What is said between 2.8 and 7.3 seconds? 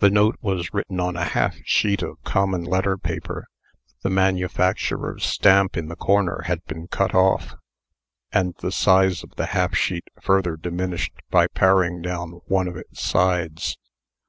paper. The manufacturer's stamp in the corner had been cut